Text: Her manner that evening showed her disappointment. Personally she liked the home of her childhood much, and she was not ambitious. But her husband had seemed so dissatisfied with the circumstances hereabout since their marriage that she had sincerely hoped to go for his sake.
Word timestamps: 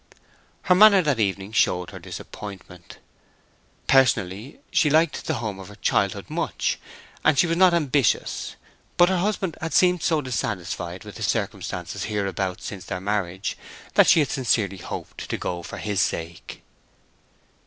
Her 0.63 0.73
manner 0.73 1.03
that 1.03 1.19
evening 1.19 1.51
showed 1.51 1.91
her 1.91 1.99
disappointment. 1.99 2.97
Personally 3.85 4.59
she 4.71 4.89
liked 4.89 5.27
the 5.27 5.35
home 5.35 5.59
of 5.59 5.67
her 5.67 5.75
childhood 5.75 6.27
much, 6.27 6.79
and 7.23 7.37
she 7.37 7.45
was 7.45 7.55
not 7.55 7.71
ambitious. 7.75 8.55
But 8.97 9.09
her 9.09 9.19
husband 9.19 9.59
had 9.61 9.73
seemed 9.75 10.01
so 10.01 10.19
dissatisfied 10.19 11.03
with 11.03 11.17
the 11.17 11.21
circumstances 11.21 12.05
hereabout 12.05 12.61
since 12.63 12.85
their 12.85 12.99
marriage 12.99 13.55
that 13.93 14.07
she 14.07 14.21
had 14.21 14.29
sincerely 14.31 14.77
hoped 14.77 15.29
to 15.29 15.37
go 15.37 15.61
for 15.61 15.77
his 15.77 16.01
sake. 16.01 16.63